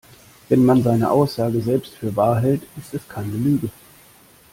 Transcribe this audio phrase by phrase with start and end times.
[0.49, 3.69] Wenn man seine Aussage selbst für wahr hält, ist es keine Lüge.